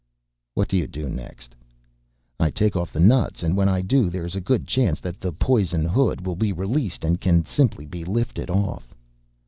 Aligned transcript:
"What 0.55 0.67
do 0.67 0.77
you 0.77 0.87
do 0.87 1.07
next?" 1.07 1.55
"I 2.39 2.49
take 2.49 2.75
off 2.75 2.91
the 2.91 2.99
nuts 2.99 3.43
and 3.43 3.55
when 3.55 3.69
I 3.69 3.81
do 3.81 4.09
there 4.09 4.25
is 4.25 4.33
a 4.35 4.41
good 4.41 4.65
chance 4.65 4.99
that 4.99 5.19
the 5.19 5.31
poison 5.31 5.85
hood 5.85 6.25
will 6.25 6.35
be 6.35 6.51
released 6.51 7.05
and 7.05 7.21
can 7.21 7.45
simply 7.45 7.85
be 7.85 8.03
lifted 8.03 8.49
off." 8.49 8.95